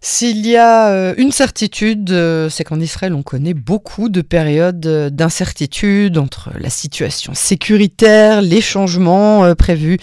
[0.00, 4.86] S'il y a euh, une certitude, euh, c'est qu'en Israël, on connaît beaucoup de périodes
[4.86, 9.98] euh, d'incertitude entre la situation sécuritaire, les changements prévus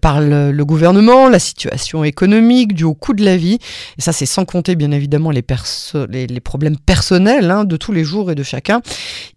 [0.00, 3.58] par le, gouvernement, la situation économique due au coût de la vie.
[3.98, 5.42] Et ça, c'est sans compter, bien évidemment, les,
[6.40, 8.80] problèmes personnels hein, de tous les jours et de chacun.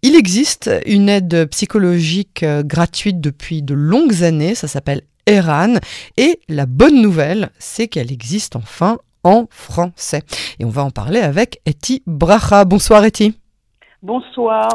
[0.00, 4.54] Il existe une aide psychologique gratuite depuis de longues années.
[4.54, 5.74] Ça s'appelle Eran.
[6.16, 10.22] Et la bonne nouvelle, c'est qu'elle existe enfin en français.
[10.58, 12.64] Et on va en parler avec Eti Bracha.
[12.64, 13.34] Bonsoir Eti.
[14.00, 14.68] Bonsoir.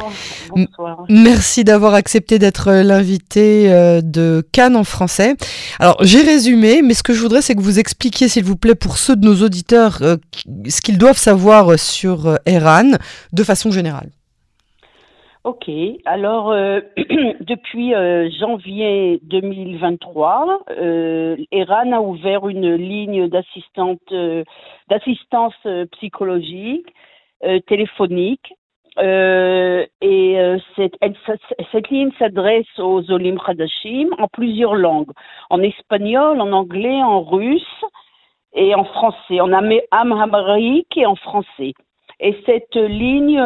[0.49, 1.05] Bonsoir.
[1.07, 5.37] Merci d'avoir accepté d'être l'invité euh, de Cannes en français.
[5.79, 8.75] Alors j'ai résumé, mais ce que je voudrais c'est que vous expliquiez s'il vous plaît
[8.75, 10.17] pour ceux de nos auditeurs euh,
[10.67, 12.97] ce qu'ils doivent savoir sur Eran euh,
[13.31, 14.09] de façon générale.
[15.43, 15.69] Ok,
[16.05, 16.79] alors euh,
[17.41, 24.43] depuis euh, janvier 2023, euh, a ouvert une ligne euh,
[24.87, 26.87] d'assistance psychologique
[27.67, 28.53] téléphonique
[28.97, 30.95] et cette,
[31.73, 35.11] cette ligne s'adresse aux Olim Khadashim en plusieurs langues,
[35.49, 37.83] en espagnol, en anglais, en russe
[38.53, 41.73] et en français, en amharique et en français.
[42.21, 43.43] Et cette ligne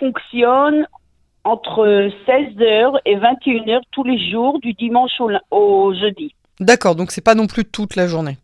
[0.00, 0.88] fonctionne
[1.46, 5.12] entre 16h et 21h tous les jours, du dimanche
[5.50, 6.34] au, jeudi.
[6.58, 8.36] D'accord, donc c'est pas non plus toute la journée.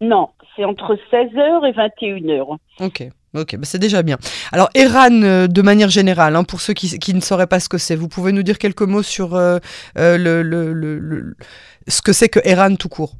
[0.00, 2.56] Non, c'est entre 16h et 21h.
[2.80, 3.08] Ok.
[3.34, 4.18] Ok, bah c'est déjà bien.
[4.52, 7.70] Alors, Eran, euh, de manière générale, hein, pour ceux qui, qui, ne sauraient pas ce
[7.70, 9.58] que c'est, vous pouvez nous dire quelques mots sur euh,
[9.96, 11.34] le, le, le,
[11.88, 13.14] ce que c'est que Eran tout court?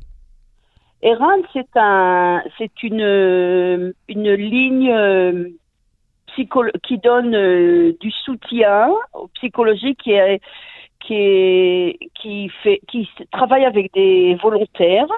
[1.00, 4.92] Eran, c'est un, c'est une, une ligne
[6.34, 8.90] qui donne euh, du soutien
[9.34, 10.12] psychologique qui
[11.00, 15.12] qui est qui fait qui travaille avec des volontaires.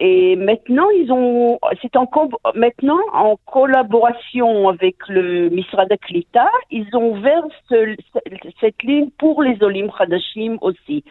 [0.00, 2.08] Et maintenant ils ont c'est en
[2.54, 7.42] maintenant en collaboration avec le Misra Klita ils ont ouvert
[8.60, 11.02] cette ligne pour les Olim Khadashim aussi.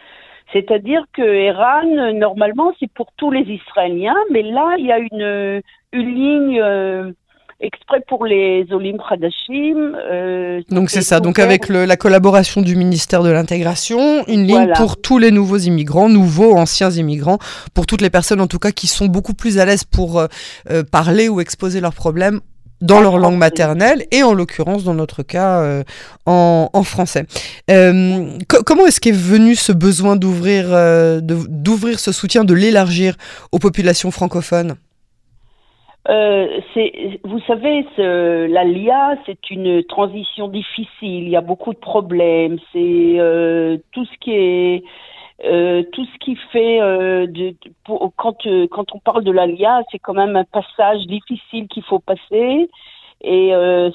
[0.53, 5.61] C'est-à-dire que Iran normalement c'est pour tous les Israéliens mais là il y a une
[5.91, 7.11] une ligne euh,
[7.59, 9.95] exprès pour les Olim Khadashim.
[9.95, 15.01] Euh, donc c'est ça, donc avec la collaboration du ministère de l'intégration, une ligne pour
[15.01, 17.39] tous les nouveaux immigrants, nouveaux, anciens immigrants,
[17.73, 20.27] pour toutes les personnes en tout cas qui sont beaucoup plus à l'aise pour euh,
[20.69, 22.41] euh, parler ou exposer leurs problèmes
[22.79, 25.81] dans leur langue maternelle et en l'occurrence dans notre cas
[26.27, 27.25] en, en, français.
[27.65, 30.67] comment est-ce qu'est venu ce besoin d'ouvrir
[31.23, 33.15] d'ouvrir ce soutien, de l'élargir
[33.51, 34.75] aux populations francophones?
[36.09, 36.61] Euh,
[37.23, 41.23] vous savez, ce, la LIA, c'est une transition difficile.
[41.23, 42.59] Il y a beaucoup de problèmes.
[42.71, 44.83] C'est euh, tout ce qui est
[45.45, 47.53] euh, tout ce qui fait euh, de,
[47.83, 51.67] pour, quand euh, quand on parle de la LIA, c'est quand même un passage difficile
[51.67, 52.69] qu'il faut passer.
[53.21, 53.51] Et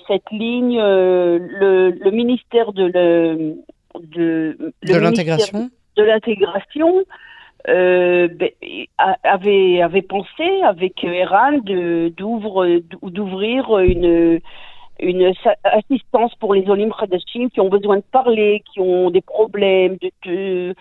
[0.08, 3.56] cette ligne, le, le, ministère de le,
[4.00, 7.04] de, de l'intégration de l'intégration
[7.68, 8.50] euh, ben,
[9.22, 11.58] avait avait pensé avec Eran
[13.02, 14.40] d'ouvrir une
[15.00, 15.32] une
[15.64, 20.74] assistance pour les Olim Khadashim qui ont besoin de parler, qui ont des problèmes de,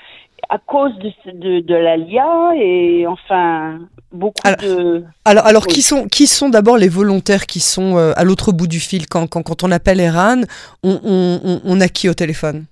[0.50, 0.92] à cause
[1.26, 3.80] de, de, la LIA et enfin
[4.12, 5.04] beaucoup de.
[5.26, 8.68] Alors, alors qui sont, qui sont d'abord les volontaires qui sont euh, à l'autre bout
[8.68, 10.42] du fil quand, quand, quand on appelle Eran,
[10.84, 12.66] on, on, on a qui au téléphone?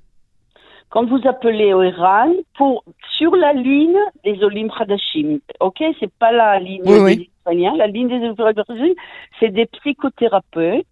[0.89, 2.83] Quand vous appelez au Iran, pour,
[3.17, 8.07] sur la ligne des Olim Khadashim, ok, c'est pas la ligne des Israéliens, la ligne
[8.07, 8.95] des Olim
[9.39, 10.85] c'est des psychothérapeutes,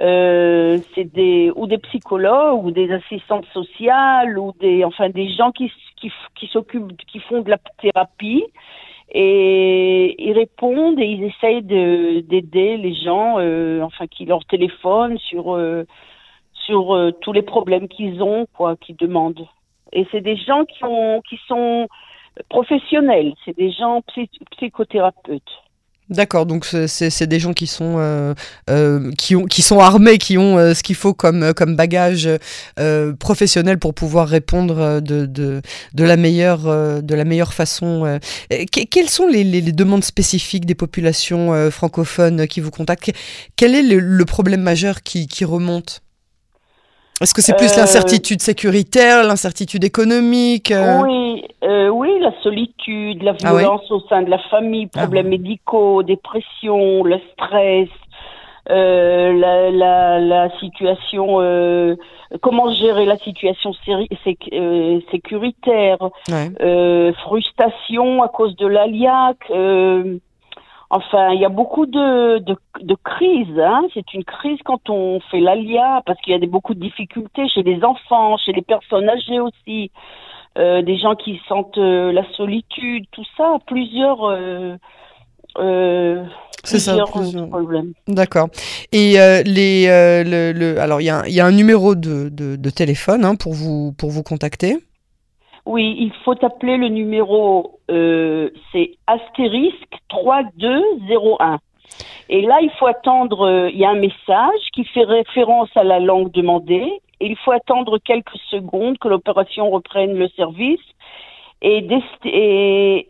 [0.00, 5.50] euh, c'est des ou des psychologues ou des assistantes sociales ou des enfin des gens
[5.50, 8.44] qui qui, qui s'occupent qui font de la thérapie.
[9.10, 15.18] Et ils répondent et ils essayent de d'aider les gens euh, enfin qui leur téléphonent
[15.18, 15.84] sur euh,
[16.68, 19.46] sur euh, tous les problèmes qu'ils ont, quoi, qu'ils demandent.
[19.92, 21.88] Et c'est des gens qui, ont, qui sont
[22.50, 24.02] professionnels, c'est des gens
[24.52, 25.42] psychothérapeutes.
[26.10, 28.32] D'accord, donc c'est des gens qui sont euh,
[28.70, 32.30] euh, qui ont qui sont armés, qui ont ce qu'il faut comme comme bagage
[33.20, 35.60] professionnel pour pouvoir répondre de, de,
[35.92, 36.62] de la meilleure
[37.02, 38.18] de la meilleure façon.
[38.72, 43.12] quelles sont les, les, demandes spécifiques des populations francophones qui vous contactent?
[43.56, 46.00] Quel est le, le problème majeur qui, qui remonte?
[47.20, 53.22] Est-ce que c'est plus euh, l'incertitude sécuritaire, l'incertitude économique euh Oui, euh, oui, la solitude,
[53.22, 57.88] la ah violence au sein de la famille, ah problèmes médicaux, dépression, le stress,
[58.68, 61.38] la, la, la, situation,
[62.42, 63.72] comment gérer la situation
[65.10, 65.98] sécuritaire,
[67.24, 69.38] frustration à cause de l'ALIAC.
[70.90, 73.58] Enfin, il y a beaucoup de, de, de crises.
[73.58, 73.82] Hein.
[73.92, 77.46] C'est une crise quand on fait l'alia, parce qu'il y a des, beaucoup de difficultés
[77.48, 79.90] chez les enfants, chez les personnes âgées aussi,
[80.58, 84.24] euh, des gens qui sentent euh, la solitude, tout ça, plusieurs.
[84.24, 84.76] Euh,
[85.58, 86.24] euh
[86.64, 87.92] c'est ça, plusieurs problèmes.
[88.08, 88.48] D'accord.
[88.92, 89.12] Et
[89.44, 93.24] les, le, le, alors il y a, y a, un numéro de, de, de téléphone
[93.24, 94.76] hein, pour vous pour vous contacter?
[95.64, 99.87] Oui, il faut appeler le numéro, c'est astérisque
[100.28, 101.58] 3201.
[102.28, 105.84] Et là, il faut attendre, euh, il y a un message qui fait référence à
[105.84, 107.00] la langue demandée.
[107.20, 110.80] Et il faut attendre quelques secondes que l'opération reprenne le service
[111.62, 111.84] et,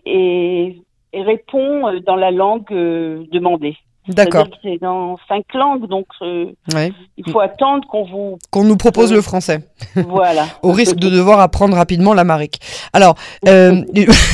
[0.07, 0.83] et,
[1.13, 3.77] répond euh, dans la langue demandée.
[4.09, 4.47] D'accord.
[4.63, 6.47] C'est dans cinq langues, donc euh,
[7.17, 9.61] il faut attendre qu'on vous qu'on nous propose le français.
[9.95, 10.47] Voilà.
[10.63, 12.61] Au risque de devoir apprendre rapidement l'amérique.
[12.95, 13.17] Alors,
[13.47, 13.85] euh,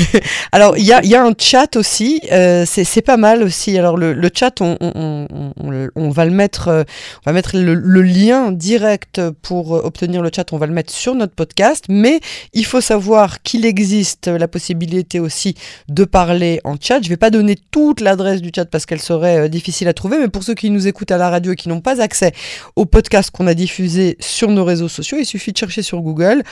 [0.53, 2.21] alors il y a, y a un chat aussi.
[2.31, 3.76] Euh, c'est pas mal aussi.
[3.76, 5.26] Alors le, le chat, on, on,
[5.61, 6.85] on, on, va le mettre, euh,
[7.27, 10.53] on va mettre le, le, lien direct pour obtenir le chat.
[10.53, 11.87] On va le mettre sur notre podcast.
[11.88, 12.20] Mais
[12.53, 15.56] il faut savoir qu'il existe la possibilité aussi
[15.88, 17.03] de parler en chat.
[17.03, 20.19] Je vais pas donner toute l'adresse du chat parce qu'elle serait difficile difficile à trouver,
[20.19, 22.32] mais pour ceux qui nous écoutent à la radio et qui n'ont pas accès
[22.76, 26.43] au podcast qu'on a diffusé sur nos réseaux sociaux, il suffit de chercher sur Google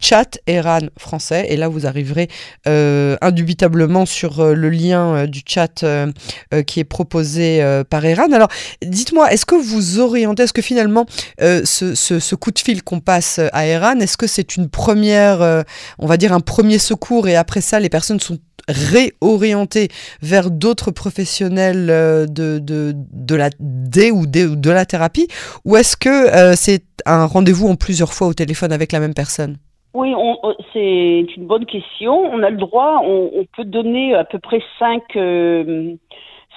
[0.00, 1.46] chat Eran français.
[1.48, 2.28] Et là vous arriverez
[2.66, 5.84] euh, indubitablement sur euh, le lien euh, du chat
[6.66, 8.32] qui est proposé par Eran.
[8.32, 8.48] Alors
[8.82, 11.06] dites-moi, est-ce que vous orientez, est-ce que finalement
[11.38, 15.64] ce, coup de fil qu'on passe à Eran, est-ce que c'est une première,
[15.98, 18.38] on va dire un premier secours et après ça les personnes sont
[18.68, 19.88] réorienter
[20.22, 25.28] vers d'autres professionnels de, de, de, la D ou, D, ou de la thérapie?
[25.64, 29.56] Ou est-ce que c'est un rendez-vous en plusieurs fois au téléphone avec la même personne?
[29.92, 30.14] Oui,
[30.72, 32.12] c'est une bonne question.
[32.12, 35.94] On a le droit, on, on peut donner à peu près cinq, euh,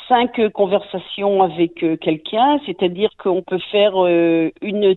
[0.07, 4.95] cinq conversations avec quelqu'un, c'est-à-dire qu'on peut faire une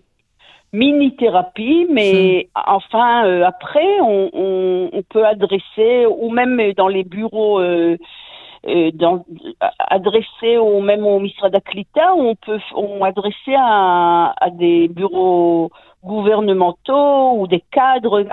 [0.73, 2.61] mini-thérapie, mais hmm.
[2.67, 7.97] enfin euh, après on, on, on, peut adresser ou même dans les bureaux euh,
[8.67, 9.23] euh dans,
[9.77, 15.69] adresser ou même au Misra d'Aklita, on peut on adresser à, à des bureaux
[16.03, 18.25] gouvernementaux ou des cadres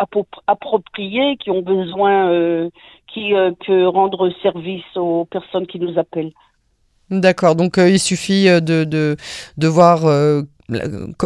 [0.47, 2.69] appropriés qui ont besoin euh,
[3.13, 3.53] qui euh,
[3.89, 6.33] rendre service aux personnes qui nous appellent.
[7.11, 9.17] D'accord, donc il suffit de, de,
[9.59, 10.07] de voir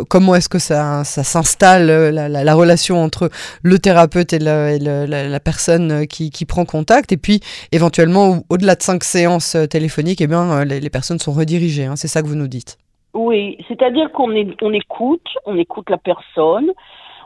[0.08, 3.30] comment est-ce que ça, ça s'installe, euh, la, la, relation entre
[3.62, 7.12] le thérapeute et la, personne euh, qui, qui, prend contact.
[7.12, 7.40] Et puis,
[7.72, 11.84] éventuellement, au-delà de cinq séances euh, téléphoniques, eh bien, les, les personnes sont redirigées.
[11.84, 12.78] Hein, c'est ça que vous nous dites.
[13.14, 14.30] Oui, c'est-à-dire qu'on
[14.62, 16.72] on écoute, on écoute la personne,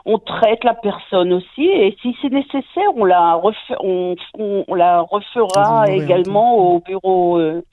[0.05, 3.39] on traite la personne aussi, et si c'est nécessaire, on la,
[3.79, 7.63] on, on, la refera également au bureau, euh,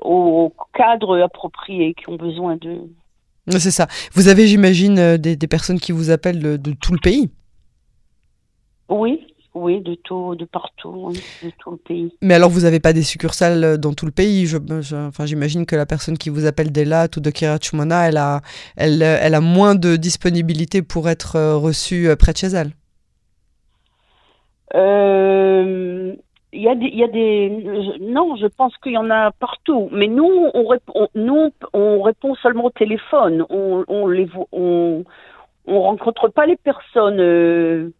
[0.00, 2.80] aux cadres appropriés qui ont besoin de,
[3.50, 3.86] c'est ça.
[4.12, 7.30] Vous avez, j'imagine, euh, des, personnes qui vous appellent de, tout le pays?
[8.88, 9.26] Oui,
[9.56, 11.12] oui, de tout, de partout,
[11.42, 12.14] de tout le pays.
[12.22, 14.46] Mais alors, vous n'avez pas des succursales euh, dans tout le pays?
[14.46, 14.58] Je,
[15.08, 18.40] Enfin, j'imagine que la personne qui vous appelle d'Elat ou de Kirachumana, elle a,
[18.76, 22.70] elle, elle a moins de disponibilité pour être euh, reçue près de chez elle.
[24.74, 26.14] Euh,
[26.52, 29.88] il y des, il y a des, non, je pense qu'il y en a partout.
[29.92, 33.44] Mais nous, on répond, nous, on répond seulement au téléphone.
[33.50, 35.04] On, on les, on,
[35.66, 37.20] on rencontre pas les personnes.
[37.20, 37.90] Euh,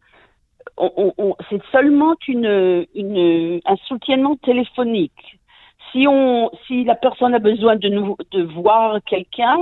[0.76, 5.38] on, on, c'est seulement une, une, un soutienement téléphonique.
[5.92, 9.56] Si on, si la personne a besoin de nous, de voir quelqu'un,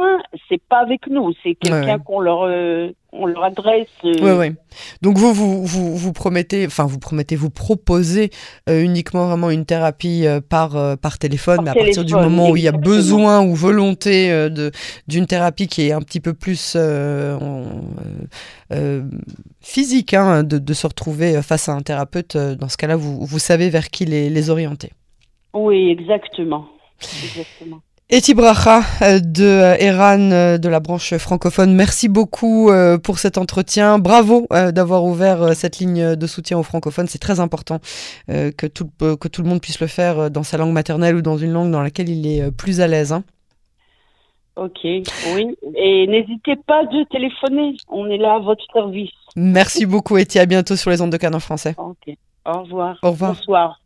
[0.49, 3.89] c'est pas avec nous, c'est quelqu'un qu'on leur, euh, on leur adresse.
[4.05, 4.57] Euh, oui, oui.
[5.03, 8.31] Donc vous, vous, vous, vous, promettez, enfin vous promettez, vous proposez
[8.69, 12.57] euh, uniquement vraiment une thérapie euh, par, par téléphone, mais à partir du moment où
[12.57, 14.73] il y a besoin ou volonté de
[15.07, 16.77] d'une thérapie qui est un petit peu plus
[19.65, 23.39] physique, hein, de, de, se retrouver face à un thérapeute, dans ce cas-là, vous, vous
[23.39, 24.91] savez vers qui les, les orienter.
[25.55, 26.67] Oui, exactement.
[27.01, 27.81] exactement.
[28.11, 32.71] Eti Bracha euh, de euh, Eran euh, de la branche francophone, merci beaucoup
[33.03, 33.99] pour cet entretien.
[33.99, 37.07] Bravo d'avoir ouvert cette ligne de soutien aux francophones.
[37.07, 37.79] C'est très important
[38.29, 41.39] que tout, que tout le monde puisse le faire dans sa langue maternelle ou dans
[41.39, 43.13] une langue dans laquelle il est plus à l'aise.
[43.13, 43.25] Hein.
[44.57, 45.57] Ok, oui.
[45.77, 47.77] Et n'hésitez pas de téléphoner.
[47.89, 49.11] On est là à votre service.
[49.37, 50.39] Merci beaucoup, Eti.
[50.39, 51.75] À bientôt sur les ondes de Canon français.
[51.77, 52.17] Ok.
[52.45, 52.99] Au revoir.
[53.03, 53.35] Au revoir.
[53.35, 53.81] Bonsoir.